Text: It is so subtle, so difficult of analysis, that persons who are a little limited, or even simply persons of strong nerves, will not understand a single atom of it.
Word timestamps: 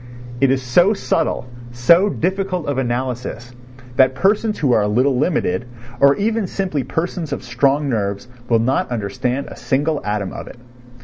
It 0.39 0.49
is 0.49 0.63
so 0.63 0.95
subtle, 0.95 1.45
so 1.71 2.09
difficult 2.09 2.65
of 2.65 2.79
analysis, 2.79 3.53
that 3.97 4.15
persons 4.15 4.57
who 4.57 4.71
are 4.71 4.81
a 4.81 4.87
little 4.87 5.15
limited, 5.15 5.67
or 5.99 6.15
even 6.15 6.47
simply 6.47 6.83
persons 6.83 7.31
of 7.31 7.43
strong 7.43 7.87
nerves, 7.87 8.27
will 8.49 8.57
not 8.57 8.89
understand 8.89 9.45
a 9.49 9.55
single 9.55 10.03
atom 10.03 10.33
of 10.33 10.47
it. 10.47 10.57